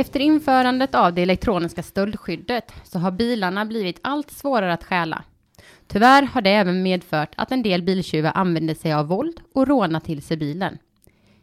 Efter 0.00 0.20
införandet 0.20 0.94
av 0.94 1.14
det 1.14 1.22
elektroniska 1.22 1.82
stöldskyddet 1.82 2.72
så 2.84 2.98
har 2.98 3.10
bilarna 3.10 3.64
blivit 3.64 4.00
allt 4.02 4.30
svårare 4.30 4.72
att 4.72 4.84
stjäla. 4.84 5.24
Tyvärr 5.86 6.22
har 6.22 6.40
det 6.40 6.50
även 6.50 6.82
medfört 6.82 7.34
att 7.36 7.52
en 7.52 7.62
del 7.62 7.82
biltjuvar 7.82 8.32
använder 8.34 8.74
sig 8.74 8.92
av 8.92 9.06
våld 9.06 9.40
och 9.54 9.66
rånar 9.66 10.00
till 10.00 10.22
sig 10.22 10.36
bilen. 10.36 10.78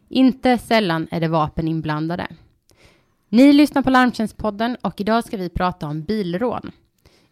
Inte 0.08 0.58
sällan 0.58 1.08
är 1.10 1.20
det 1.20 1.28
vapen 1.28 1.68
inblandade. 1.68 2.26
Ni 3.28 3.52
lyssnar 3.52 3.82
på 3.82 3.90
Larmtjänstpodden 3.90 4.76
och 4.82 5.00
idag 5.00 5.24
ska 5.24 5.36
vi 5.36 5.48
prata 5.48 5.86
om 5.86 6.02
bilrån. 6.02 6.70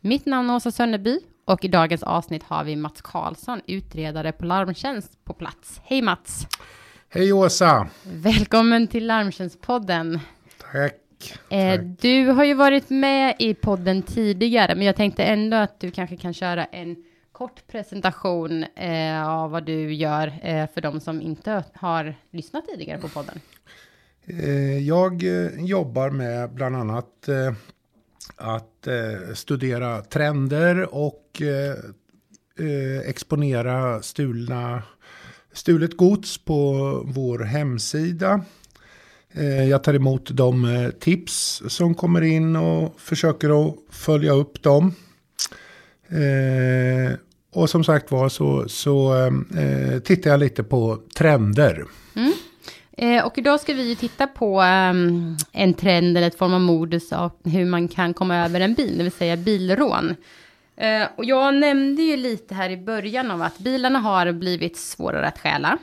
Mitt 0.00 0.26
namn 0.26 0.50
är 0.50 0.54
Åsa 0.54 0.70
Sönneby 0.70 1.20
och 1.44 1.64
i 1.64 1.68
dagens 1.68 2.02
avsnitt 2.02 2.42
har 2.42 2.64
vi 2.64 2.76
Mats 2.76 3.02
Karlsson, 3.02 3.60
utredare 3.66 4.32
på 4.32 4.44
Larmtjänst 4.44 5.24
på 5.24 5.32
plats. 5.32 5.80
Hej 5.84 6.02
Mats! 6.02 6.46
Hej 7.08 7.32
Åsa! 7.32 7.88
Välkommen 8.02 8.86
till 8.86 9.06
Larmtjänstpodden. 9.06 10.20
Tack. 10.72 11.05
Eh, 11.48 11.80
du 11.80 12.26
har 12.26 12.44
ju 12.44 12.54
varit 12.54 12.90
med 12.90 13.36
i 13.38 13.54
podden 13.54 14.02
tidigare, 14.02 14.74
men 14.74 14.86
jag 14.86 14.96
tänkte 14.96 15.24
ändå 15.24 15.56
att 15.56 15.80
du 15.80 15.90
kanske 15.90 16.16
kan 16.16 16.34
köra 16.34 16.64
en 16.64 16.96
kort 17.32 17.66
presentation 17.66 18.64
eh, 18.76 19.28
av 19.28 19.50
vad 19.50 19.64
du 19.64 19.94
gör 19.94 20.26
eh, 20.42 20.66
för 20.74 20.80
de 20.80 21.00
som 21.00 21.22
inte 21.22 21.64
har 21.74 22.14
lyssnat 22.30 22.66
tidigare 22.66 22.98
på 22.98 23.08
podden. 23.08 23.40
Eh, 24.26 24.78
jag 24.78 25.22
eh, 25.22 25.64
jobbar 25.64 26.10
med 26.10 26.50
bland 26.50 26.76
annat 26.76 27.28
eh, 27.28 27.52
att 28.36 28.88
studera 29.34 30.02
trender 30.02 30.94
och 30.94 31.42
exponera 33.04 34.02
stulna, 34.02 34.82
stulet 35.52 35.96
gods 35.96 36.38
på 36.44 36.62
vår 37.06 37.38
hemsida. 37.38 38.44
Eh, 39.34 39.64
jag 39.68 39.84
tar 39.84 39.94
emot 39.94 40.30
de 40.30 40.64
eh, 40.64 40.90
tips 40.90 41.62
som 41.68 41.94
kommer 41.94 42.22
in 42.22 42.56
och 42.56 43.00
försöker 43.00 43.68
att 43.68 43.74
följa 43.90 44.32
upp 44.32 44.62
dem. 44.62 44.94
Eh, 46.08 47.18
och 47.52 47.70
som 47.70 47.84
sagt 47.84 48.10
var 48.10 48.28
så, 48.28 48.68
så 48.68 49.14
tittar 50.04 50.30
jag 50.30 50.40
lite 50.40 50.62
på 50.62 50.98
trender. 51.16 51.84
Mm. 52.16 52.32
Och 53.24 53.38
idag 53.38 53.60
ska 53.60 53.74
vi 53.74 53.88
ju 53.88 53.94
titta 53.94 54.26
på 54.26 54.60
ehm, 54.60 55.36
en 55.52 55.74
trend 55.74 56.16
eller 56.16 56.26
ett 56.26 56.38
form 56.38 56.54
av 56.54 56.60
modus 56.60 57.12
av 57.12 57.30
hur 57.44 57.64
man 57.64 57.88
kan 57.88 58.14
komma 58.14 58.36
över 58.44 58.60
en 58.60 58.74
bil, 58.74 58.98
det 58.98 59.02
vill 59.02 59.12
säga 59.12 59.36
bilrån. 59.36 60.14
Och 61.16 61.24
jag 61.24 61.54
nämnde 61.54 62.02
ju 62.02 62.16
lite 62.16 62.54
här 62.54 62.70
i 62.70 62.76
början 62.76 63.30
av 63.30 63.42
att 63.42 63.58
bilarna 63.58 63.98
har 63.98 64.32
blivit 64.32 64.76
svårare 64.76 65.26
att 65.26 65.38
stjäla. 65.38 65.78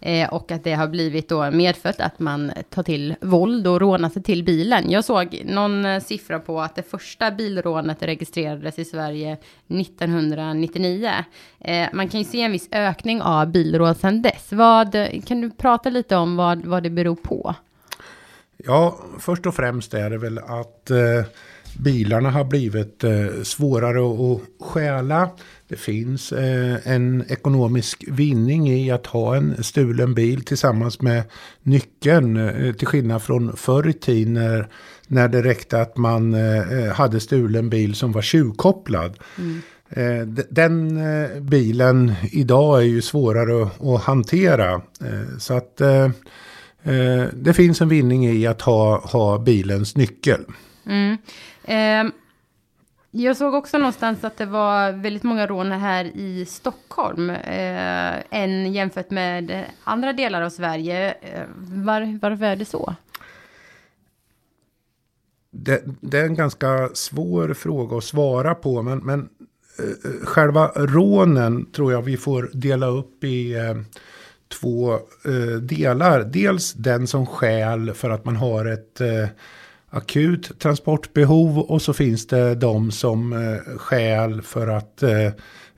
Eh, 0.00 0.28
och 0.28 0.52
att 0.52 0.64
det 0.64 0.72
har 0.72 0.88
blivit 0.88 1.28
då 1.28 1.50
medfött 1.50 2.00
att 2.00 2.18
man 2.18 2.52
tar 2.70 2.82
till 2.82 3.14
våld 3.20 3.66
och 3.66 3.80
rånar 3.80 4.08
sig 4.08 4.22
till 4.22 4.44
bilen. 4.44 4.90
Jag 4.90 5.04
såg 5.04 5.42
någon 5.44 5.84
eh, 5.84 6.00
siffra 6.00 6.38
på 6.38 6.60
att 6.60 6.76
det 6.76 6.82
första 6.82 7.30
bilrånet 7.30 8.02
registrerades 8.02 8.78
i 8.78 8.84
Sverige 8.84 9.36
1999. 9.68 11.10
Eh, 11.60 11.88
man 11.92 12.08
kan 12.08 12.20
ju 12.20 12.24
se 12.24 12.40
en 12.40 12.52
viss 12.52 12.68
ökning 12.72 13.22
av 13.22 13.46
bilrån 13.46 13.94
sedan 13.94 14.22
dess. 14.22 14.52
Vad, 14.52 14.92
kan 15.26 15.40
du 15.40 15.50
prata 15.50 15.90
lite 15.90 16.16
om 16.16 16.36
vad, 16.36 16.64
vad 16.64 16.82
det 16.82 16.90
beror 16.90 17.16
på? 17.16 17.54
Ja, 18.56 18.98
först 19.18 19.46
och 19.46 19.54
främst 19.54 19.94
är 19.94 20.10
det 20.10 20.18
väl 20.18 20.38
att 20.38 20.90
eh, 20.90 21.24
bilarna 21.78 22.30
har 22.30 22.44
blivit 22.44 23.04
eh, 23.04 23.42
svårare 23.42 24.32
att 24.32 24.40
stjäla. 24.60 25.30
Det 25.68 25.76
finns 25.76 26.32
eh, 26.32 26.76
en 26.84 27.24
ekonomisk 27.28 28.04
vinning 28.08 28.68
i 28.68 28.90
att 28.90 29.06
ha 29.06 29.36
en 29.36 29.64
stulen 29.64 30.14
bil 30.14 30.44
tillsammans 30.44 31.00
med 31.00 31.22
nyckeln. 31.62 32.36
Eh, 32.36 32.74
till 32.74 32.86
skillnad 32.86 33.22
från 33.22 33.56
förr 33.56 33.88
i 33.88 33.92
tiden 33.92 34.34
när, 34.34 34.68
när 35.06 35.28
det 35.28 35.42
räckte 35.42 35.80
att 35.80 35.96
man 35.96 36.34
hade 36.92 37.20
stulen 37.20 37.70
bil 37.70 37.94
som 37.94 38.12
var 38.12 38.22
tjuvkopplad. 38.22 39.18
Mm. 39.38 39.62
Den 40.50 41.00
bilen 41.40 42.12
idag 42.32 42.78
är 42.78 42.84
ju 42.86 43.02
svårare 43.02 43.62
att, 43.62 43.86
att 43.86 44.02
hantera. 44.02 44.82
så 45.38 45.54
att 45.54 45.76
det 47.32 47.54
finns 47.54 47.80
en 47.80 47.88
vinning 47.88 48.26
i 48.26 48.46
att 48.46 48.62
ha, 48.62 48.98
ha 48.98 49.38
bilens 49.38 49.96
nyckel. 49.96 50.44
Mm. 50.86 51.18
Eh, 51.64 52.12
jag 53.10 53.36
såg 53.36 53.54
också 53.54 53.78
någonstans 53.78 54.24
att 54.24 54.36
det 54.36 54.46
var 54.46 54.92
väldigt 54.92 55.22
många 55.22 55.46
rån 55.46 55.72
här 55.72 56.04
i 56.04 56.44
Stockholm. 56.46 57.30
Eh, 57.30 58.14
än 58.30 58.72
jämfört 58.72 59.10
med 59.10 59.64
andra 59.84 60.12
delar 60.12 60.42
av 60.42 60.50
Sverige. 60.50 61.14
Eh, 61.20 61.42
var, 61.56 62.18
varför 62.22 62.44
är 62.44 62.56
det 62.56 62.64
så? 62.64 62.94
Det, 65.50 65.82
det, 66.00 66.18
är 66.18 66.24
en 66.24 66.34
ganska 66.34 66.88
svår 66.94 67.54
fråga 67.54 67.96
att 67.96 68.04
svara 68.04 68.54
på. 68.54 68.82
Men, 68.82 68.98
men 68.98 69.28
eh, 69.78 70.26
själva 70.26 70.66
rånen 70.74 71.66
tror 71.72 71.92
jag 71.92 72.02
vi 72.02 72.16
får 72.16 72.50
dela 72.52 72.86
upp 72.86 73.24
i 73.24 73.54
eh, 73.54 73.74
två 74.60 74.94
eh, 75.24 75.58
delar. 75.60 76.24
Dels 76.24 76.72
den 76.72 77.06
som 77.06 77.26
skäl 77.26 77.92
för 77.94 78.10
att 78.10 78.24
man 78.24 78.36
har 78.36 78.64
ett 78.64 79.00
eh, 79.00 79.28
akut 79.94 80.58
transportbehov 80.58 81.58
och 81.58 81.82
så 81.82 81.92
finns 81.92 82.26
det 82.26 82.54
de 82.54 82.90
som 82.90 83.32
eh, 83.32 83.78
skäl 83.78 84.42
för 84.42 84.68
att 84.68 85.02
eh, 85.02 85.26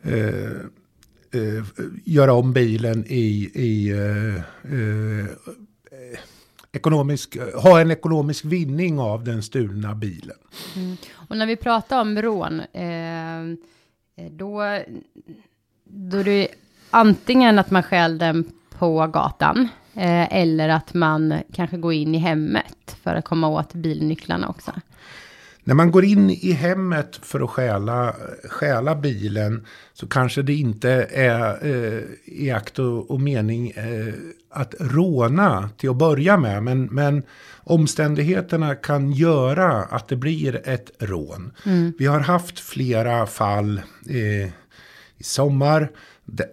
eh, 0.03 0.51
eh, 1.33 1.65
göra 2.05 2.33
om 2.33 2.53
bilen 2.53 3.05
i, 3.07 3.51
i 3.55 3.91
eh, 3.91 4.37
eh, 4.75 5.27
ekonomisk, 6.73 7.37
ha 7.55 7.81
en 7.81 7.91
ekonomisk 7.91 8.45
vinning 8.45 8.99
av 8.99 9.25
den 9.25 9.43
stulna 9.43 9.95
bilen. 9.95 10.37
Mm. 10.77 10.97
Och 11.29 11.37
när 11.37 11.47
vi 11.47 11.57
pratar 11.57 12.01
om 12.01 12.23
rån, 12.23 12.61
eh, 12.73 13.41
eh, 13.41 14.31
då, 14.31 14.81
då 15.85 16.17
är 16.17 16.25
det 16.25 16.49
antingen 16.91 17.59
att 17.59 17.71
man 17.71 17.83
stjäl 17.83 18.19
den 18.19 18.53
på 18.79 19.07
gatan 19.07 19.69
eller 19.97 20.69
att 20.69 20.95
man 20.95 21.35
kanske 21.53 21.77
går 21.77 21.93
in 21.93 22.15
i 22.15 22.19
hemmet 22.19 22.97
för 23.03 23.15
att 23.15 23.25
komma 23.25 23.49
åt 23.49 23.75
bilnycklarna 23.75 24.49
också. 24.49 24.73
När 25.67 25.75
man 25.75 25.91
går 25.91 26.05
in 26.05 26.31
i 26.31 26.53
hemmet 26.53 27.21
för 27.23 27.41
att 27.41 27.51
stjäla, 27.51 28.15
stjäla 28.51 28.95
bilen 28.95 29.67
så 29.93 30.07
kanske 30.07 30.43
det 30.43 30.55
inte 30.55 30.91
är 31.11 31.67
eh, 31.67 32.01
i 32.25 32.51
akt 32.51 32.79
och, 32.79 33.11
och 33.11 33.21
mening 33.21 33.71
eh, 33.71 34.15
att 34.51 34.75
råna 34.81 35.71
till 35.77 35.91
att 35.91 35.97
börja 35.97 36.37
med. 36.37 36.63
Men, 36.63 36.85
men 36.85 37.23
omständigheterna 37.65 38.75
kan 38.75 39.13
göra 39.13 39.73
att 39.73 40.09
det 40.09 40.17
blir 40.17 40.69
ett 40.69 40.91
rån. 40.99 41.53
Mm. 41.65 41.93
Vi 41.99 42.07
har 42.07 42.21
haft 42.21 42.59
flera 42.59 43.27
fall 43.27 43.81
eh, 44.09 44.49
i 45.19 45.23
sommar 45.23 45.91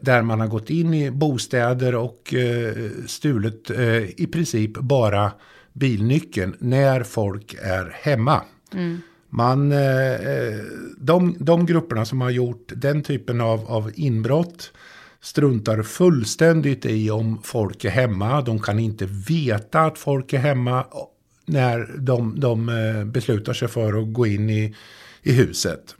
där 0.01 0.22
man 0.22 0.39
har 0.39 0.47
gått 0.47 0.69
in 0.69 0.94
i 0.94 1.11
bostäder 1.11 1.95
och 1.95 2.34
eh, 2.34 2.89
stulit 3.07 3.69
eh, 3.69 4.22
i 4.22 4.28
princip 4.31 4.73
bara 4.73 5.31
bilnyckeln 5.73 6.56
när 6.59 7.03
folk 7.03 7.56
är 7.61 7.95
hemma. 8.01 8.41
Mm. 8.73 9.01
Man, 9.29 9.72
eh, 9.72 9.79
de, 10.97 11.35
de 11.39 11.66
grupperna 11.66 12.06
som 12.06 12.22
har 12.22 12.29
gjort 12.29 12.72
den 12.75 13.03
typen 13.03 13.41
av, 13.41 13.72
av 13.72 13.91
inbrott 13.95 14.72
struntar 15.22 15.84
fullständigt 15.84 16.85
i 16.85 17.11
om 17.11 17.41
folk 17.44 17.85
är 17.85 17.90
hemma. 17.90 18.41
De 18.41 18.59
kan 18.59 18.79
inte 18.79 19.05
veta 19.28 19.81
att 19.81 19.97
folk 19.97 20.34
är 20.34 20.40
hemma 20.40 20.85
när 21.45 21.95
de, 21.97 22.40
de 22.40 22.72
beslutar 23.13 23.53
sig 23.53 23.67
för 23.67 24.01
att 24.01 24.13
gå 24.13 24.28
in 24.28 24.50
i, 24.50 24.75
i 25.22 25.31
huset. 25.31 25.96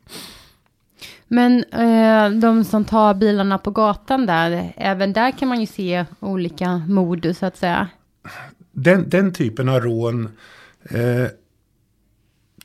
Men 1.34 1.64
eh, 1.64 2.30
de 2.40 2.64
som 2.64 2.86
tar 2.86 3.14
bilarna 3.14 3.58
på 3.58 3.72
gatan 3.72 4.26
där, 4.26 4.74
även 4.78 5.14
där 5.14 5.32
kan 5.32 5.48
man 5.48 5.60
ju 5.60 5.66
se 5.66 6.06
olika 6.20 6.78
modus 6.88 7.38
så 7.38 7.46
att 7.46 7.58
säga. 7.58 7.88
Den, 8.72 9.10
den 9.10 9.34
typen 9.34 9.70
av 9.70 9.80
rån 9.80 10.30
eh, 10.90 11.28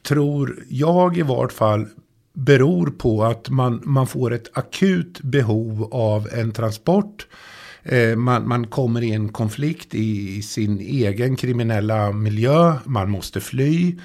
tror 0.03 0.65
jag 0.69 1.17
i 1.17 1.23
vart 1.23 1.53
fall 1.53 1.87
beror 2.33 2.91
på 2.91 3.25
att 3.25 3.49
man, 3.51 3.83
man 3.85 4.07
får 4.07 4.33
ett 4.33 4.59
akut 4.59 5.21
behov 5.21 5.89
av 5.93 6.29
en 6.33 6.53
transport. 6.53 7.27
Eh, 7.83 8.17
man, 8.17 8.49
man 8.49 8.67
kommer 8.67 9.03
i 9.03 9.13
en 9.13 9.29
konflikt 9.29 9.95
i, 9.95 10.37
i 10.37 10.43
sin 10.43 10.81
egen 10.81 11.37
kriminella 11.37 12.13
miljö, 12.13 12.75
man 12.85 13.11
måste 13.11 13.41
fly. 13.41 13.97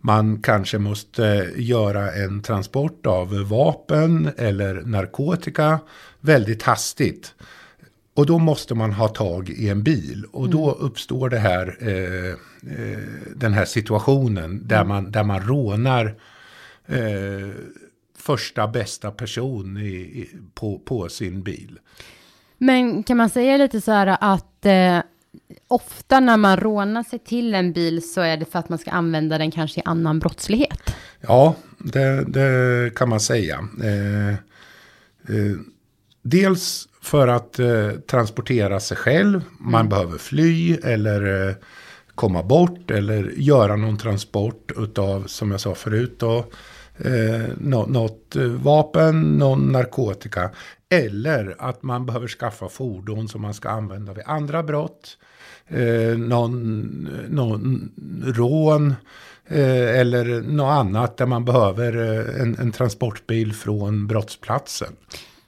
Man 0.00 0.42
kanske 0.42 0.78
måste 0.78 1.50
göra 1.56 2.12
en 2.12 2.42
transport 2.42 3.06
av 3.06 3.48
vapen 3.48 4.30
eller 4.36 4.82
narkotika 4.82 5.78
väldigt 6.20 6.62
hastigt. 6.62 7.34
Och 8.14 8.26
då 8.26 8.38
måste 8.38 8.74
man 8.74 8.92
ha 8.92 9.08
tag 9.08 9.48
i 9.48 9.68
en 9.68 9.82
bil. 9.82 10.24
Och 10.32 10.50
då 10.50 10.74
mm. 10.74 10.86
uppstår 10.86 11.28
det 11.28 11.38
här, 11.38 11.76
eh, 11.80 12.30
eh, 12.72 12.98
den 13.36 13.52
här 13.52 13.64
situationen 13.64 14.68
där, 14.68 14.76
mm. 14.76 14.88
man, 14.88 15.10
där 15.10 15.24
man 15.24 15.40
rånar 15.40 16.14
eh, 16.86 17.50
första 18.18 18.68
bästa 18.68 19.10
person 19.10 19.76
i, 19.76 19.88
i, 19.90 20.30
på, 20.54 20.78
på 20.78 21.08
sin 21.08 21.42
bil. 21.42 21.78
Men 22.58 23.02
kan 23.02 23.16
man 23.16 23.30
säga 23.30 23.56
lite 23.56 23.80
så 23.80 23.92
här 23.92 24.16
att 24.20 24.66
eh, 24.66 24.98
ofta 25.68 26.20
när 26.20 26.36
man 26.36 26.56
rånar 26.56 27.02
sig 27.02 27.18
till 27.18 27.54
en 27.54 27.72
bil 27.72 28.12
så 28.12 28.20
är 28.20 28.36
det 28.36 28.44
för 28.44 28.58
att 28.58 28.68
man 28.68 28.78
ska 28.78 28.90
använda 28.90 29.38
den 29.38 29.50
kanske 29.50 29.80
i 29.80 29.82
annan 29.86 30.18
brottslighet. 30.18 30.94
Ja, 31.20 31.54
det, 31.78 32.24
det 32.24 32.94
kan 32.94 33.08
man 33.08 33.20
säga. 33.20 33.68
Eh, 33.82 34.30
eh, 35.36 35.56
dels 36.22 36.88
för 37.02 37.28
att 37.28 37.58
eh, 37.58 37.90
transportera 37.90 38.80
sig 38.80 38.96
själv. 38.96 39.44
Man 39.58 39.80
mm. 39.80 39.88
behöver 39.88 40.18
fly 40.18 40.74
eller 40.74 41.48
eh, 41.48 41.54
komma 42.14 42.42
bort 42.42 42.90
eller 42.90 43.32
göra 43.36 43.76
någon 43.76 43.98
transport 43.98 44.72
utav, 44.76 45.26
som 45.26 45.50
jag 45.50 45.60
sa 45.60 45.74
förut, 45.74 46.16
då, 46.18 46.38
eh, 46.98 47.48
något 47.58 48.36
eh, 48.36 48.42
vapen, 48.42 49.22
någon 49.22 49.72
narkotika. 49.72 50.50
Eller 50.90 51.56
att 51.58 51.82
man 51.82 52.06
behöver 52.06 52.28
skaffa 52.28 52.68
fordon 52.68 53.28
som 53.28 53.42
man 53.42 53.54
ska 53.54 53.68
använda 53.68 54.12
vid 54.12 54.24
andra 54.26 54.62
brott. 54.62 55.18
Eh, 55.68 56.18
någon, 56.18 57.08
någon 57.28 57.92
rån 58.24 58.94
eh, 59.46 59.98
eller 60.00 60.42
något 60.42 60.70
annat 60.70 61.16
där 61.16 61.26
man 61.26 61.44
behöver 61.44 61.96
eh, 61.96 62.42
en, 62.42 62.58
en 62.58 62.72
transportbil 62.72 63.52
från 63.52 64.06
brottsplatsen. 64.06 64.92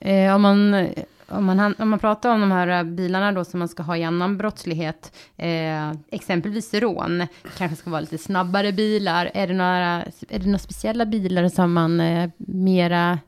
Eh, 0.00 0.35
om 0.35 0.43
man 0.43 0.88
om 1.31 1.44
man, 1.44 1.75
om 1.79 1.88
man 1.88 1.99
pratar 1.99 2.31
om 2.31 2.40
de 2.40 2.52
här 2.52 2.69
eh, 2.69 2.82
bilarna 2.82 3.32
då 3.32 3.44
som 3.44 3.58
man 3.58 3.69
ska 3.69 3.82
ha 3.82 3.96
i 3.96 4.05
annan 4.05 4.38
brottslighet, 4.38 5.12
eh, 5.37 5.93
exempelvis 6.11 6.75
rån, 6.75 7.26
kanske 7.56 7.76
ska 7.76 7.90
vara 7.90 8.00
lite 8.00 8.19
snabbare 8.19 8.73
bilar. 8.73 9.31
Är 9.35 9.46
det 9.46 9.55
några, 9.55 10.02
är 10.29 10.38
det 10.38 10.46
några 10.46 10.58
speciella 10.58 11.06
bilar 11.06 11.49
som 11.49 11.73
man 11.73 12.00
är 12.00 12.25
eh, 12.25 12.31
mera 12.37 13.19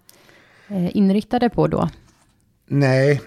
eh, 0.68 0.96
inriktade 0.96 1.48
på 1.50 1.66
då? 1.66 1.88
Nej, 2.72 3.20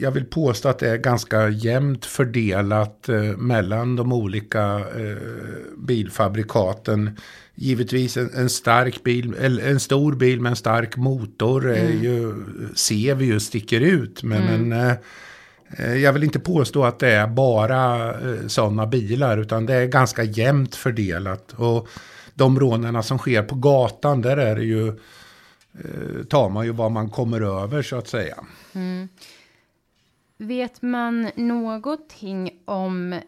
jag 0.00 0.10
vill 0.10 0.24
påstå 0.24 0.68
att 0.68 0.78
det 0.78 0.90
är 0.90 0.96
ganska 0.96 1.48
jämnt 1.48 2.04
fördelat 2.04 3.08
eh, 3.08 3.22
mellan 3.22 3.96
de 3.96 4.12
olika 4.12 4.78
eh, 4.78 5.16
bilfabrikaten. 5.76 7.18
Givetvis 7.54 8.16
en, 8.16 8.30
en, 8.34 8.48
stark 8.48 9.02
bil, 9.02 9.34
eller 9.40 9.70
en 9.70 9.80
stor 9.80 10.12
bil 10.12 10.40
med 10.40 10.50
en 10.50 10.56
stark 10.56 10.96
motor 10.96 11.70
är 11.70 11.90
mm. 11.90 12.02
ju, 12.02 12.34
ser 12.74 13.14
vi 13.14 13.24
ju 13.24 13.40
sticker 13.40 13.80
ut. 13.80 14.22
Men, 14.22 14.42
mm. 14.42 14.68
men 14.68 14.96
eh, 15.78 15.96
jag 15.96 16.12
vill 16.12 16.24
inte 16.24 16.40
påstå 16.40 16.84
att 16.84 16.98
det 16.98 17.10
är 17.10 17.26
bara 17.26 18.10
eh, 18.10 18.46
sådana 18.46 18.86
bilar, 18.86 19.38
utan 19.38 19.66
det 19.66 19.74
är 19.74 19.86
ganska 19.86 20.22
jämnt 20.22 20.74
fördelat. 20.74 21.52
Och 21.56 21.88
de 22.34 22.60
rånen 22.60 23.02
som 23.02 23.18
sker 23.18 23.42
på 23.42 23.54
gatan, 23.54 24.22
där 24.22 24.36
är 24.36 24.56
det 24.56 24.64
ju 24.64 24.92
Eh, 25.78 26.24
tar 26.24 26.50
man 26.50 26.64
ju 26.64 26.72
vad 26.72 26.92
man 26.92 27.10
kommer 27.10 27.40
över 27.40 27.82
så 27.82 27.96
att 27.96 28.08
säga. 28.08 28.44
Mm. 28.72 29.08
Vet 30.36 30.82
man 30.82 31.30
någonting 31.36 32.62
om 32.64 33.20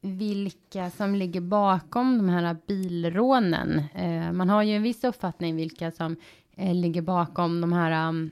vilka 0.00 0.90
som 0.90 1.14
ligger 1.14 1.40
bakom 1.40 2.18
de 2.18 2.28
här 2.28 2.56
bilrånen? 2.66 3.82
Eh, 3.94 4.32
man 4.32 4.48
har 4.48 4.62
ju 4.62 4.76
en 4.76 4.82
viss 4.82 5.04
uppfattning 5.04 5.56
vilka 5.56 5.90
som 5.90 6.16
eh, 6.56 6.74
ligger 6.74 7.02
bakom 7.02 7.60
de 7.60 7.72
här, 7.72 8.08
um, 8.08 8.30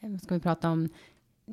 vad 0.00 0.22
ska 0.22 0.34
vi 0.34 0.40
prata 0.40 0.70
om, 0.70 0.88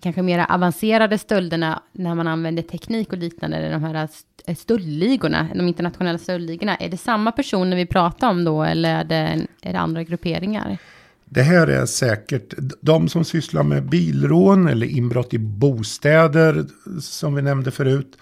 kanske 0.01 0.21
mer 0.21 0.45
avancerade 0.49 1.17
stölderna 1.17 1.83
när 1.91 2.15
man 2.15 2.27
använder 2.27 2.63
teknik 2.63 3.11
och 3.13 3.17
liknande, 3.17 3.71
de 3.71 3.83
här 3.83 4.09
eh, 4.45 4.55
stöldligorna, 4.55 5.47
de 5.55 5.67
internationella 5.67 6.17
stöldligorna. 6.17 6.75
Är 6.75 6.89
det 6.89 6.97
samma 6.97 7.31
personer 7.31 7.77
vi 7.77 7.85
pratar 7.85 8.29
om 8.29 8.43
då 8.43 8.63
eller 8.63 8.99
är 8.99 9.03
det, 9.03 9.47
är 9.61 9.73
det 9.73 9.79
andra 9.79 10.03
grupperingar? 10.03 10.77
Det 11.25 11.41
här 11.41 11.67
är 11.67 11.85
säkert 11.85 12.53
de 12.81 13.09
som 13.09 13.25
sysslar 13.25 13.63
med 13.63 13.83
bilrån 13.89 14.67
eller 14.67 14.87
inbrott 14.87 15.33
i 15.33 15.37
bostäder 15.37 16.65
som 17.01 17.35
vi 17.35 17.41
nämnde 17.41 17.71
förut. 17.71 18.17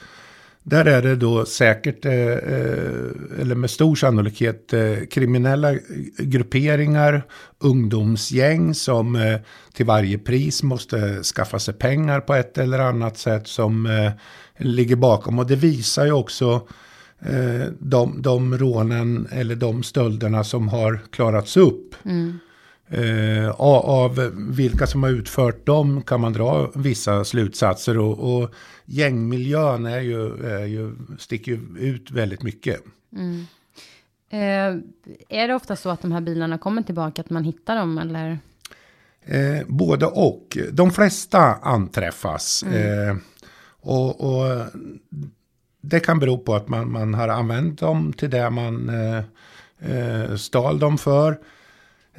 Där 0.70 0.86
är 0.86 1.02
det 1.02 1.16
då 1.16 1.46
säkert, 1.46 2.06
eh, 2.06 2.14
eh, 2.14 3.42
eller 3.42 3.56
med 3.56 3.70
stor 3.70 3.96
sannolikhet, 3.96 4.74
eh, 4.74 4.96
kriminella 5.12 5.74
grupperingar, 6.18 7.24
ungdomsgäng 7.60 8.74
som 8.74 9.16
eh, 9.16 9.40
till 9.74 9.86
varje 9.86 10.18
pris 10.18 10.64
måste 10.64 11.24
skaffa 11.24 11.60
sig 11.60 11.74
pengar 11.74 12.20
på 12.20 12.34
ett 12.34 12.58
eller 12.58 12.80
annat 12.80 13.18
sätt 13.18 13.48
som 13.48 13.86
eh, 13.86 14.12
ligger 14.58 14.96
bakom. 14.96 15.40
Och 15.40 15.48
det 15.48 15.56
visar 15.56 16.06
ju 16.06 16.12
också 16.12 16.68
de, 17.80 18.22
de 18.22 18.58
rånen 18.58 19.28
eller 19.32 19.56
de 19.56 19.84
stölderna 19.84 20.44
som 20.44 20.68
har 20.68 21.00
klarats 21.12 21.58
upp. 21.58 21.96
Mm. 22.06 22.40
Eh, 22.90 23.50
av 23.60 24.32
vilka 24.36 24.88
som 24.88 25.04
har 25.04 25.10
utfört 25.10 25.66
dem 25.66 26.02
kan 26.02 26.22
man 26.22 26.34
dra 26.34 26.72
vissa 26.76 27.24
slutsatser. 27.24 27.98
Och, 27.98 28.38
och 28.38 28.50
gängmiljön 28.86 29.86
är 29.86 30.00
ju, 30.00 30.46
är 30.48 30.66
ju, 30.66 30.92
sticker 31.20 31.52
ju 31.52 31.60
ut 31.80 32.12
väldigt 32.12 32.44
mycket. 32.44 32.82
Mm. 33.16 33.46
Eh, 34.30 34.82
är 35.30 35.48
det 35.48 35.56
ofta 35.56 35.76
så 35.76 35.90
att 35.90 36.02
de 36.02 36.12
här 36.12 36.22
bilarna 36.22 36.58
kommer 36.58 36.82
tillbaka, 36.82 37.22
att 37.22 37.30
man 37.30 37.44
hittar 37.44 37.76
dem 37.76 37.98
eller? 37.98 38.40
Eh, 39.26 39.68
både 39.68 40.06
och. 40.06 40.58
De 40.72 40.92
flesta 40.92 41.40
anträffas. 41.54 42.64
Mm. 42.68 43.10
Eh, 43.10 43.16
och, 43.82 44.22
och, 44.22 44.66
det 45.82 46.00
kan 46.00 46.20
bero 46.20 46.38
på 46.38 46.56
att 46.56 46.68
man, 46.68 46.92
man 46.92 47.14
har 47.14 47.28
använt 47.28 47.80
dem 47.80 48.14
till 48.14 48.30
det 48.30 48.50
man 48.50 48.90
eh, 48.90 49.24
eh 49.92 50.36
stal 50.36 50.80
dem 50.80 50.98
för. 50.98 51.38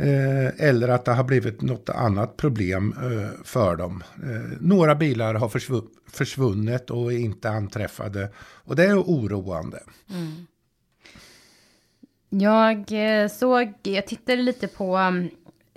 Eh, 0.00 0.69
eller 0.69 0.89
att 0.89 1.05
det 1.05 1.12
har 1.12 1.25
blivit 1.25 1.62
något 1.62 1.91
annat 1.91 2.37
problem 2.37 2.95
eh, 3.03 3.45
för 3.45 3.77
dem. 3.77 4.03
Eh, 4.23 4.59
några 4.61 4.95
bilar 4.95 5.35
har 5.35 5.49
försv 5.49 5.81
försvunnit 6.06 6.91
och 6.91 7.12
är 7.12 7.19
inte 7.19 7.50
anträffade. 7.50 8.29
Och 8.39 8.77
det 8.77 8.85
är 8.85 8.99
oroande. 8.99 9.83
Mm. 10.11 10.47
Jag 12.29 12.79
eh, 13.23 13.29
såg, 13.29 13.73
jag 13.83 14.06
tittade 14.06 14.43
lite 14.43 14.69
på 14.69 14.97
mm, 14.97 15.31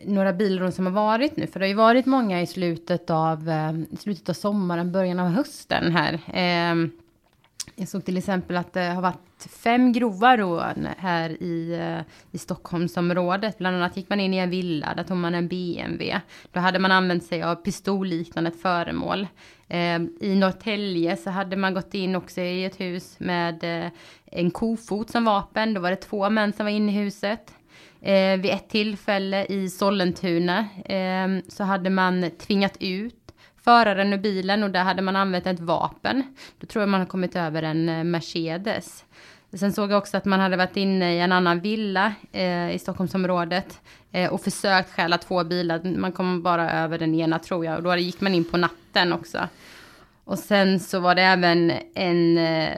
några 0.06 0.33
bilrån 0.33 0.71
som 0.71 0.85
har 0.85 0.94
varit 0.94 1.38
nu. 1.38 1.47
För 1.47 1.59
det 1.59 1.65
har 1.65 1.69
ju 1.69 1.75
varit 1.75 2.06
många 2.06 2.41
i 2.41 2.47
slutet 2.47 3.09
av, 3.09 3.50
eh, 3.50 3.74
i 3.91 3.97
slutet 3.97 4.29
av 4.29 4.33
sommaren, 4.33 4.91
början 4.91 5.19
av 5.19 5.27
hösten 5.27 5.91
här. 5.91 6.19
Ehm, 6.33 6.91
jag 7.75 7.87
såg 7.87 8.05
till 8.05 8.17
exempel 8.17 8.57
att 8.57 8.73
det 8.73 8.83
har 8.83 9.01
varit 9.01 9.47
fem 9.49 9.93
grova 9.93 10.37
rån 10.37 10.87
här 10.97 11.43
i, 11.43 11.73
eh, 11.73 12.01
i 12.31 12.37
Stockholmsområdet. 12.37 13.57
Bland 13.57 13.75
annat 13.75 13.97
gick 13.97 14.09
man 14.09 14.19
in 14.19 14.33
i 14.33 14.37
en 14.37 14.49
villa, 14.49 14.93
där 14.95 15.03
tog 15.03 15.17
man 15.17 15.36
en 15.36 15.47
BMW. 15.47 16.21
Då 16.51 16.59
hade 16.59 16.79
man 16.79 16.91
använt 16.91 17.24
sig 17.24 17.43
av 17.43 17.55
pistolliknande 17.55 18.51
föremål. 18.51 19.27
Eh, 19.67 20.01
I 20.19 20.36
Norrtälje 20.36 21.17
så 21.17 21.29
hade 21.29 21.55
man 21.55 21.74
gått 21.74 21.93
in 21.93 22.15
också 22.15 22.41
i 22.41 22.65
ett 22.65 22.79
hus 22.79 23.15
med 23.19 23.63
eh, 23.63 23.91
en 24.25 24.51
kofot 24.51 25.09
som 25.09 25.25
vapen. 25.25 25.74
Då 25.74 25.81
var 25.81 25.89
det 25.89 25.95
två 25.95 26.29
män 26.29 26.53
som 26.53 26.65
var 26.65 26.71
inne 26.71 26.91
i 26.91 26.95
huset. 26.95 27.53
Eh, 28.01 28.38
vid 28.39 28.51
ett 28.51 28.69
tillfälle 28.69 29.45
i 29.45 29.69
Sollentuna 29.69 30.59
eh, 30.86 31.27
så 31.47 31.63
hade 31.63 31.89
man 31.89 32.31
tvingat 32.38 32.77
ut 32.79 33.20
föraren 33.63 34.13
ur 34.13 34.18
bilen 34.18 34.63
och 34.63 34.72
där 34.72 34.84
hade 34.84 35.01
man 35.01 35.15
använt 35.15 35.48
ett 35.48 35.60
vapen. 35.60 36.24
Då 36.60 36.68
tror 36.68 36.82
jag 36.82 36.89
man 36.89 37.00
har 37.00 37.08
kommit 37.08 37.36
över 37.36 37.63
en 37.63 37.89
eh, 37.89 38.03
Mercedes. 38.03 39.06
Sen 39.53 39.74
såg 39.74 39.91
jag 39.91 39.98
också 39.98 40.18
att 40.18 40.25
man 40.25 40.39
hade 40.39 40.58
varit 40.58 40.77
inne 40.77 41.15
i 41.15 41.20
en 41.20 41.32
annan 41.32 41.60
villa 41.60 42.13
eh, 42.32 42.72
i 42.75 42.80
Stockholmsområdet 42.80 43.80
eh, 44.12 44.34
och 44.34 44.41
försökt 44.41 44.96
stjäla 44.96 45.18
två 45.18 45.44
bilar. 45.44 45.98
Man 45.98 46.12
kom 46.12 46.41
bara 46.44 46.72
över 46.72 46.98
den 46.98 47.15
ena 47.15 47.39
tror 47.39 47.65
jag 47.65 47.77
och 47.77 47.84
då 47.84 47.96
gick 47.96 48.22
man 48.22 48.34
in 48.34 48.44
på 48.44 48.58
natten 48.58 49.13
också. 49.13 49.39
Och 50.31 50.39
sen 50.39 50.79
så 50.79 51.00
var 51.00 51.15
det 51.15 51.21
även 51.21 51.71
en, 51.93 52.38
eh, 52.38 52.69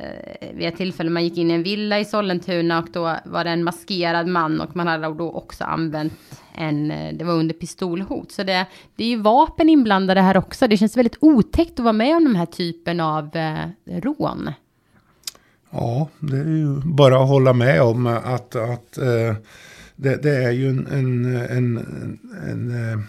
vid 0.53 0.67
ett 0.67 0.77
tillfälle 0.77 1.09
man 1.09 1.23
gick 1.23 1.37
in 1.37 1.51
i 1.51 1.53
en 1.53 1.63
villa 1.63 1.99
i 1.99 2.05
Sollentuna 2.05 2.79
och 2.79 2.87
då 2.91 3.15
var 3.25 3.43
det 3.43 3.49
en 3.49 3.63
maskerad 3.63 4.27
man 4.27 4.61
och 4.61 4.75
man 4.75 4.87
hade 4.87 5.13
då 5.13 5.31
också 5.31 5.63
använt 5.63 6.41
en, 6.55 6.91
eh, 6.91 7.13
det 7.13 7.25
var 7.25 7.33
under 7.33 7.53
pistolhot. 7.53 8.31
Så 8.31 8.43
det, 8.43 8.65
det 8.95 9.03
är 9.03 9.07
ju 9.07 9.21
vapen 9.21 9.69
inblandade 9.69 10.21
här 10.21 10.37
också. 10.37 10.67
Det 10.67 10.77
känns 10.77 10.97
väldigt 10.97 11.17
otäckt 11.19 11.79
att 11.79 11.83
vara 11.83 11.93
med 11.93 12.15
om 12.15 12.25
den 12.25 12.35
här 12.35 12.45
typen 12.45 12.99
av 12.99 13.35
eh, 13.35 13.67
rån. 13.85 14.49
Ja, 15.69 16.07
det 16.19 16.37
är 16.37 16.57
ju 16.57 16.81
bara 16.85 17.21
att 17.21 17.27
hålla 17.27 17.53
med 17.53 17.81
om 17.81 18.07
att, 18.07 18.55
att 18.55 18.97
eh, 18.97 19.35
det, 19.95 20.23
det, 20.23 20.43
är 20.43 20.51
ju 20.51 20.69
en, 20.69 20.87
en, 20.87 21.35
en, 21.35 21.77
en 22.49 22.91
eh, 22.91 22.99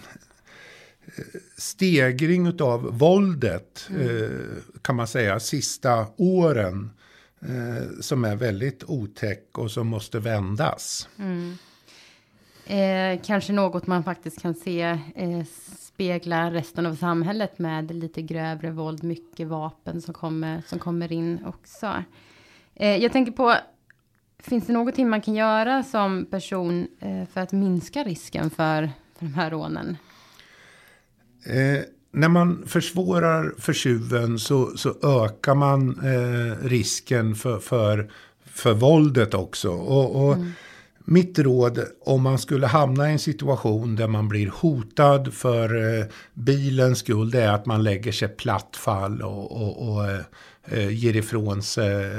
stegring 1.57 2.61
av 2.61 2.99
våldet, 2.99 3.87
mm. 3.91 4.09
eh, 4.09 4.31
kan 4.83 4.97
man 4.97 5.07
säga, 5.07 5.41
sista 5.41 6.07
åren. 6.17 6.91
Eh, 7.41 8.01
som 8.01 8.25
är 8.25 8.37
väldigt 8.37 8.85
otäck 8.85 9.59
och 9.59 9.71
som 9.71 9.87
måste 9.87 10.19
vändas. 10.19 11.09
Mm. 11.19 11.57
Eh, 12.67 13.23
kanske 13.25 13.53
något 13.53 13.87
man 13.87 14.05
faktiskt 14.05 14.43
kan 14.43 14.55
se 14.55 14.99
eh, 15.15 15.45
spegla 15.95 16.51
resten 16.51 16.87
av 16.87 16.95
samhället 16.95 17.59
med 17.59 17.95
lite 17.95 18.23
grövre 18.23 18.71
våld, 18.71 19.05
mycket 19.05 19.49
vapen 19.49 20.01
som 20.01 20.15
kommer, 20.15 20.63
som 20.67 20.79
kommer 20.79 21.13
in 21.13 21.45
också. 21.47 22.05
Eh, 22.75 22.97
jag 22.97 23.13
tänker 23.13 23.33
på, 23.33 23.55
finns 24.39 24.67
det 24.67 24.73
någonting 24.73 25.09
man 25.09 25.21
kan 25.21 25.35
göra 25.35 25.83
som 25.83 26.27
person 26.31 26.87
eh, 27.01 27.27
för 27.27 27.41
att 27.41 27.53
minska 27.53 28.05
risken 28.05 28.51
för, 28.51 28.91
för 29.19 29.27
de 29.27 29.35
här 29.35 29.51
rånen? 29.51 29.97
Eh, 31.47 31.81
när 32.13 32.29
man 32.29 32.63
försvårar 32.67 33.55
för 33.59 33.73
tjuven 33.73 34.39
så, 34.39 34.77
så 34.77 34.89
ökar 35.25 35.55
man 35.55 36.01
eh, 36.01 36.67
risken 36.67 37.35
för, 37.35 37.59
för, 37.59 38.11
för 38.47 38.75
våldet 38.75 39.35
också. 39.35 39.71
Och, 39.71 40.25
och 40.25 40.35
mm. 40.35 40.53
Mitt 41.07 41.39
råd 41.39 41.79
om 42.01 42.23
man 42.23 42.39
skulle 42.39 42.67
hamna 42.67 43.09
i 43.09 43.13
en 43.13 43.19
situation 43.19 43.97
där 43.97 44.09
man 44.09 44.29
blir 44.29 44.51
hotad 44.55 45.35
för 45.35 45.99
eh, 45.99 46.07
bilens 46.35 46.99
skull 46.99 47.31
det 47.31 47.43
är 47.43 47.53
att 47.53 47.67
man 47.67 47.83
lägger 47.83 48.13
sig 48.13 48.29
platt 48.29 48.77
fall 48.77 49.23
och, 49.23 49.53
och, 49.53 49.89
och 49.89 50.05
eh, 50.69 50.91
ger 50.91 51.17
ifrån 51.17 51.63
sig 51.63 52.13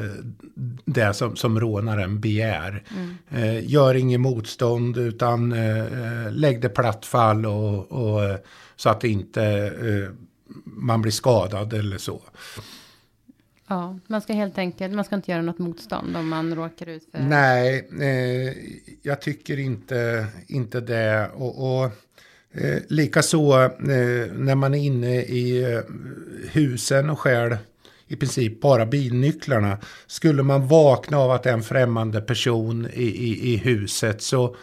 det 0.86 1.14
som, 1.14 1.36
som 1.36 1.60
rånaren 1.60 2.20
begär. 2.20 2.84
Mm. 2.90 3.16
Eh, 3.30 3.70
gör 3.72 3.96
inget 3.96 4.20
motstånd 4.20 4.98
utan 4.98 5.52
eh, 5.52 6.32
lägg 6.32 6.62
det 6.62 6.70
platt 6.70 7.06
fall 7.06 7.46
och, 7.46 7.92
och 7.92 8.38
så 8.76 8.90
att 8.90 9.04
inte 9.04 9.44
eh, 9.82 10.12
man 10.66 11.02
blir 11.02 11.12
skadad 11.12 11.74
eller 11.74 11.98
så. 11.98 12.22
Ja, 13.68 14.00
man 14.08 14.22
ska 14.22 14.34
helt 14.34 14.58
enkelt, 14.58 14.94
man 14.94 15.06
ska 15.06 15.16
inte 15.16 15.32
göra 15.32 15.42
något 15.42 15.60
motstånd 15.60 16.18
om 16.18 16.30
man 16.30 16.56
råkar 16.56 16.90
ut 16.90 17.08
för... 17.12 17.20
Nej, 17.20 17.90
eh, 18.02 18.54
jag 19.02 19.22
tycker 19.22 19.60
inte, 19.60 20.28
inte 20.48 20.82
det. 20.82 21.30
Och, 21.36 21.80
och 21.80 21.92
eh, 22.52 22.82
likaså 22.88 23.64
eh, 23.64 24.32
när 24.34 24.56
man 24.56 24.74
är 24.74 24.80
inne 24.80 25.16
i 25.22 25.74
eh, 25.74 25.80
husen 26.52 27.10
och 27.10 27.20
stjäl 27.20 27.58
i 28.08 28.16
princip 28.16 28.62
bara 28.62 28.86
bilnycklarna. 28.86 29.78
Skulle 30.08 30.44
man 30.44 30.68
vakna 30.68 31.18
av 31.18 31.32
att 31.32 31.44
det 31.44 31.50
är 31.50 31.54
en 31.54 31.64
främmande 31.64 32.22
person 32.22 32.88
i, 32.94 33.04
i, 33.04 33.54
i 33.54 33.58
huset 33.58 34.22
så 34.22 34.56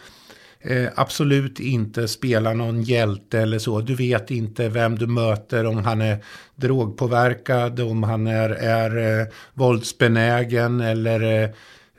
eh, 0.63 0.89
absolut 0.95 1.59
inte 1.59 2.07
spela 2.07 2.53
någon 2.53 2.81
hjälte 2.83 3.39
eller 3.39 3.59
så. 3.59 3.81
Du 3.81 3.95
vet 3.95 4.31
inte 4.31 4.69
vem 4.69 4.97
du 4.97 5.07
möter, 5.07 5.65
om 5.65 5.77
han 5.77 6.01
är 6.01 6.23
drogpåverkad, 6.55 7.79
om 7.79 8.03
han 8.03 8.27
är, 8.27 8.49
är 8.49 9.19
eh, 9.21 9.27
våldsbenägen 9.53 10.81
eller 10.81 11.43
eh, 11.43 11.49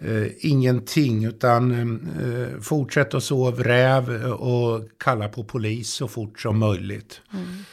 eh 0.00 0.26
ingenting. 0.38 1.24
Utan 1.24 1.72
eh, 1.72 2.60
fortsätt 2.60 3.14
att 3.14 3.24
sova 3.24 3.64
räv 3.64 4.32
och 4.32 4.88
kalla 4.98 5.28
på 5.28 5.44
polis 5.44 5.90
så 5.90 6.08
fort 6.08 6.40
som 6.40 6.58
möjligt. 6.58 7.20
Mm. 7.32 7.64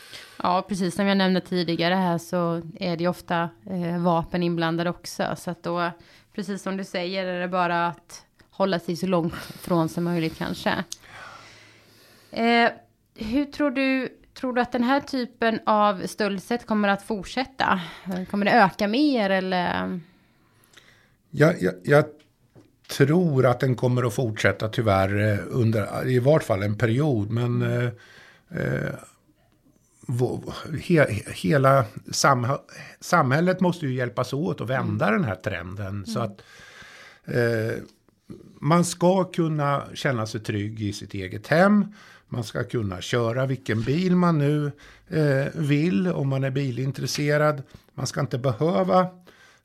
Ja, 0.43 0.65
precis 0.69 0.95
som 0.95 1.07
jag 1.07 1.17
nämnde 1.17 1.41
tidigare 1.41 1.95
här 1.95 2.17
så 2.17 2.61
är 2.79 2.97
det 2.97 3.07
ofta 3.07 3.49
eh, 3.69 4.03
vapen 4.03 4.43
inblandade 4.43 4.89
också. 4.89 5.35
Så 5.37 5.51
att 5.51 5.63
då, 5.63 5.91
precis 6.35 6.61
som 6.61 6.77
du 6.77 6.83
säger, 6.83 7.25
är 7.25 7.39
det 7.39 7.47
bara 7.47 7.87
att 7.87 8.25
hålla 8.61 8.79
sig 8.79 8.95
så 8.95 9.07
långt 9.07 9.33
från 9.33 9.89
som 9.89 10.03
möjligt 10.03 10.37
kanske. 10.37 10.83
Eh, 12.31 12.71
hur 13.15 13.45
tror 13.45 13.71
du, 13.71 14.09
tror 14.33 14.53
du 14.53 14.61
att 14.61 14.71
den 14.71 14.83
här 14.83 14.99
typen 14.99 15.59
av 15.65 16.07
stöldsätt 16.07 16.65
kommer 16.65 16.87
att 16.87 17.03
fortsätta? 17.03 17.81
Kommer 18.31 18.45
det 18.45 18.51
öka 18.51 18.87
mer 18.87 19.29
eller? 19.29 19.99
Jag, 21.29 21.61
jag, 21.61 21.73
jag 21.83 22.05
tror 22.97 23.45
att 23.45 23.59
den 23.59 23.75
kommer 23.75 24.07
att 24.07 24.13
fortsätta 24.13 24.69
tyvärr 24.69 25.31
eh, 25.31 25.39
under 25.49 26.07
i 26.07 26.19
vart 26.19 26.43
fall 26.43 26.63
en 26.63 26.77
period. 26.77 27.31
Men 27.31 27.61
eh, 27.61 27.89
eh 28.49 28.93
he, 30.81 31.05
hela 31.33 31.85
sam, 32.11 32.47
samhället 32.99 33.59
måste 33.59 33.85
ju 33.85 33.93
hjälpas 33.93 34.33
åt 34.33 34.61
att 34.61 34.69
vända 34.69 35.07
mm. 35.07 35.21
den 35.21 35.29
här 35.29 35.35
trenden. 35.35 35.87
Mm. 35.87 36.05
Så 36.05 36.19
att 36.19 36.41
eh, 37.25 37.83
man 38.59 38.85
ska 38.85 39.23
kunna 39.23 39.83
känna 39.93 40.25
sig 40.25 40.41
trygg 40.41 40.81
i 40.81 40.93
sitt 40.93 41.13
eget 41.13 41.47
hem. 41.47 41.85
Man 42.27 42.43
ska 42.43 42.63
kunna 42.63 43.01
köra 43.01 43.45
vilken 43.45 43.81
bil 43.81 44.15
man 44.15 44.37
nu 44.37 44.71
eh, 45.07 45.47
vill 45.53 46.07
om 46.07 46.29
man 46.29 46.43
är 46.43 46.51
bilintresserad. 46.51 47.63
Man 47.93 48.07
ska 48.07 48.21
inte 48.21 48.37
behöva 48.37 49.07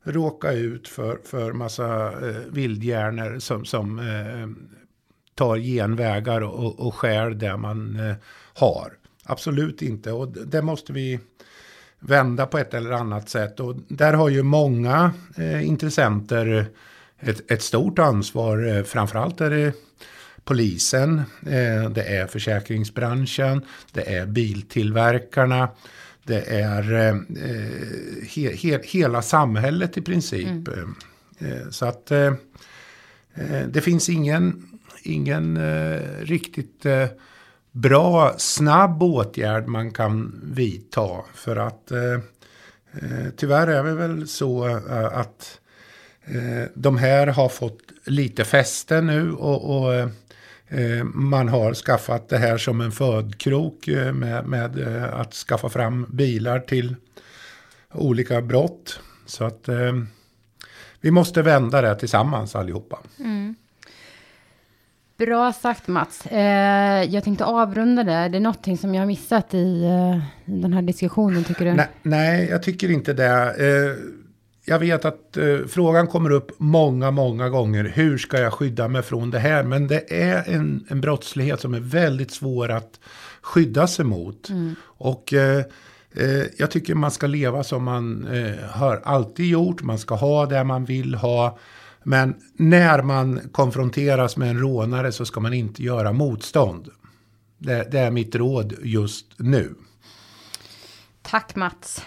råka 0.03 0.51
ut 0.51 0.87
för, 0.87 1.19
för 1.23 1.53
massa 1.53 2.11
eh, 2.27 2.35
vildhjärnor 2.49 3.39
som, 3.39 3.65
som 3.65 3.99
eh, 3.99 4.67
tar 5.35 5.57
genvägar 5.57 6.41
och, 6.41 6.79
och 6.79 6.95
skär 6.95 7.29
det 7.29 7.57
man 7.57 7.99
eh, 7.99 8.15
har. 8.53 8.93
Absolut 9.23 9.81
inte. 9.81 10.11
Och 10.11 10.27
det 10.27 10.61
måste 10.61 10.93
vi 10.93 11.19
vända 11.99 12.45
på 12.45 12.57
ett 12.57 12.73
eller 12.73 12.91
annat 12.91 13.29
sätt. 13.29 13.59
Och 13.59 13.75
där 13.87 14.13
har 14.13 14.29
ju 14.29 14.43
många 14.43 15.11
eh, 15.37 15.67
intressenter 15.67 16.67
ett, 17.19 17.51
ett 17.51 17.61
stort 17.61 17.99
ansvar. 17.99 18.67
Eh, 18.67 18.83
framförallt 18.83 19.41
är 19.41 19.49
det 19.49 19.73
polisen, 20.43 21.21
eh, 21.45 21.89
det 21.89 22.03
är 22.03 22.27
försäkringsbranschen, 22.27 23.65
det 23.91 24.15
är 24.15 24.25
biltillverkarna, 24.25 25.69
det 26.23 26.41
är 26.41 26.93
eh, 26.93 27.15
he, 28.35 28.55
he, 28.55 28.79
hela 28.83 29.21
samhället 29.21 29.97
i 29.97 30.01
princip. 30.01 30.67
Mm. 30.67 30.95
Så 31.71 31.85
att 31.85 32.05
det 33.67 33.81
finns 33.81 34.09
ingen, 34.09 34.63
ingen 35.03 35.59
riktigt 36.21 36.85
bra, 37.71 38.35
snabb 38.37 39.03
åtgärd 39.03 39.67
man 39.67 39.91
kan 39.91 40.41
vidta. 40.43 41.09
För 41.33 41.55
att 41.55 41.91
tyvärr 43.35 43.67
är 43.67 43.83
det 43.83 43.93
väl 43.93 44.27
så 44.27 44.65
att 45.11 45.59
de 46.73 46.97
här 46.97 47.27
har 47.27 47.49
fått 47.49 47.79
lite 48.05 48.43
fäste 48.43 49.01
nu 49.01 49.31
och, 49.31 49.77
och 49.77 50.09
Eh, 50.69 51.03
man 51.03 51.47
har 51.49 51.73
skaffat 51.73 52.29
det 52.29 52.37
här 52.37 52.57
som 52.57 52.81
en 52.81 52.91
födkrok 52.91 53.87
eh, 53.87 54.13
med, 54.13 54.45
med 54.45 54.79
eh, 54.79 55.19
att 55.19 55.33
skaffa 55.33 55.69
fram 55.69 56.05
bilar 56.09 56.59
till 56.59 56.95
olika 57.93 58.41
brott. 58.41 58.99
Så 59.25 59.43
att 59.43 59.67
eh, 59.67 59.93
vi 61.01 61.11
måste 61.11 61.41
vända 61.41 61.81
det 61.81 61.95
tillsammans 61.95 62.55
allihopa. 62.55 62.99
Mm. 63.19 63.55
Bra 65.17 65.53
sagt 65.53 65.87
Mats. 65.87 66.25
Eh, 66.25 67.03
jag 67.03 67.23
tänkte 67.23 67.45
avrunda 67.45 68.03
det. 68.03 68.13
Är 68.13 68.29
det 68.29 68.39
någonting 68.39 68.77
som 68.77 68.95
jag 68.95 69.01
har 69.01 69.07
missat 69.07 69.53
i, 69.53 69.83
eh, 69.83 70.21
den 70.45 70.73
här 70.73 70.81
diskussionen 70.81 71.43
tycker 71.43 71.65
du? 71.65 71.73
Nej, 71.73 71.89
nej 72.01 72.47
jag 72.49 72.63
tycker 72.63 72.91
inte 72.91 73.13
det 73.13 73.55
jag 74.69 74.79
vet 74.79 75.05
att 75.05 75.37
eh, 75.37 75.57
frågan 75.67 76.07
kommer 76.07 76.29
upp 76.29 76.51
många, 76.57 77.11
många 77.11 77.49
gånger. 77.49 77.83
Hur 77.83 78.17
ska 78.17 78.39
jag 78.39 78.53
skydda 78.53 78.87
mig 78.87 79.01
från 79.01 79.31
det 79.31 79.39
här? 79.39 79.63
Men 79.63 79.87
det 79.87 80.13
är 80.13 80.43
en, 80.55 80.85
en 80.89 81.01
brottslighet 81.01 81.61
som 81.61 81.73
är 81.73 81.79
väldigt 81.79 82.31
svår 82.31 82.71
att 82.71 82.99
skydda 83.41 83.87
sig 83.87 84.05
mot. 84.05 84.49
Mm. 84.49 84.75
Och 84.83 85.33
eh, 85.33 85.65
eh, 86.11 86.43
jag 86.57 86.71
tycker 86.71 86.95
man 86.95 87.11
ska 87.11 87.27
leva 87.27 87.63
som 87.63 87.83
man 87.83 88.27
eh, 88.27 88.69
har 88.69 89.01
alltid 89.05 89.45
gjort. 89.45 89.81
Man 89.81 89.99
ska 89.99 90.15
ha 90.15 90.45
det 90.45 90.63
man 90.63 90.85
vill 90.85 91.15
ha. 91.15 91.57
Men 92.03 92.35
när 92.53 93.01
man 93.01 93.39
konfronteras 93.51 94.37
med 94.37 94.49
en 94.49 94.59
rånare 94.59 95.11
så 95.11 95.25
ska 95.25 95.39
man 95.39 95.53
inte 95.53 95.83
göra 95.83 96.11
motstånd. 96.11 96.89
Det, 97.57 97.91
det 97.91 97.99
är 97.99 98.11
mitt 98.11 98.35
råd 98.35 98.73
just 98.83 99.25
nu. 99.37 99.75
Tack 101.21 101.55
Mats. 101.55 102.01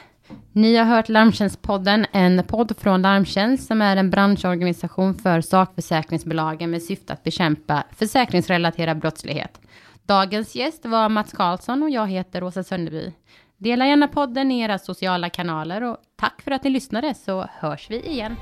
Ni 0.53 0.77
har 0.77 0.85
hört 0.85 1.09
Larmtjänstpodden, 1.09 2.07
en 2.13 2.45
podd 2.45 2.77
från 2.79 3.03
Larmtjänst 3.03 3.67
som 3.67 3.83
är 3.83 3.97
en 3.97 4.11
branschorganisation 4.11 5.15
för 5.15 5.41
sakförsäkringsbolagen 5.41 6.71
med 6.71 6.83
syfte 6.83 7.13
att 7.13 7.25
bekämpa 7.25 7.85
försäkringsrelaterad 7.97 8.99
brottslighet. 8.99 9.61
Dagens 10.07 10.55
gäst 10.55 10.87
var 10.87 11.09
Mats 11.09 11.33
Karlsson 11.33 11.83
och 11.83 11.91
jag 11.91 12.07
heter 12.07 12.45
Åsa 12.45 12.63
Sönderby. 12.63 13.13
Dela 13.59 13.87
gärna 13.87 14.09
podden 14.09 14.53
i 14.53 14.61
era 14.61 14.79
sociala 14.79 15.31
kanaler 15.31 15.83
och 15.83 15.97
tack 16.17 16.43
för 16.43 16.51
att 16.51 16.65
ni 16.65 16.71
lyssnade 16.71 17.15
så 17.15 17.47
hörs 17.51 17.91
vi 17.91 18.01
igen. 18.01 18.37